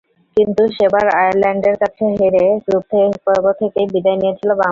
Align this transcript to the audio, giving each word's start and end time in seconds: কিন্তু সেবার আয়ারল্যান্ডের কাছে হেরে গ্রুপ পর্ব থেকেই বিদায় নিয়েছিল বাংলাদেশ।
কিন্তু 0.37 0.63
সেবার 0.77 1.05
আয়ারল্যান্ডের 1.15 1.75
কাছে 1.81 2.03
হেরে 2.15 2.45
গ্রুপ 2.65 2.85
পর্ব 3.25 3.45
থেকেই 3.61 3.87
বিদায় 3.93 4.17
নিয়েছিল 4.17 4.49
বাংলাদেশ। 4.51 4.59